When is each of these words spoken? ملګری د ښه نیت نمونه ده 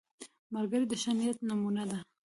ملګری 0.53 0.85
د 0.89 0.93
ښه 1.01 1.11
نیت 1.17 1.37
نمونه 1.49 1.83
ده 1.89 1.99